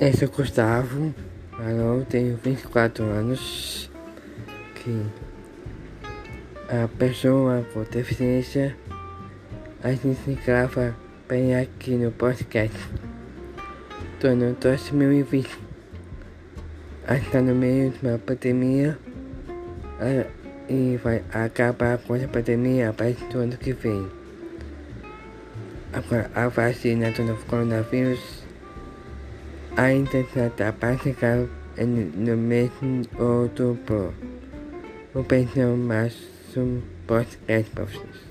[0.00, 1.12] Eu sou Gustavo,
[1.54, 3.90] alô, tenho 24 anos,
[4.76, 5.04] que
[6.68, 8.76] a pessoa com deficiência
[9.82, 10.94] a gente grava
[11.28, 12.78] bem aqui no podcast.
[14.20, 15.50] Tô no 2020.
[17.10, 18.96] Está no meio de uma pandemia
[20.68, 24.08] e vai acabar com a pandemia a partir do ano que vem.
[25.92, 28.37] Agora, a vacina do novo coronavírus
[29.78, 32.36] ainda está praticada no
[32.80, 34.12] de outubro.
[35.14, 35.76] O pensão
[36.56, 38.27] um podcast para vocês.